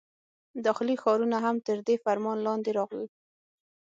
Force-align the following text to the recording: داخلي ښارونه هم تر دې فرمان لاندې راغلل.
داخلي 0.65 0.95
ښارونه 1.01 1.37
هم 1.45 1.55
تر 1.67 1.77
دې 1.87 1.95
فرمان 2.03 2.37
لاندې 2.47 2.69
راغلل. 2.79 3.07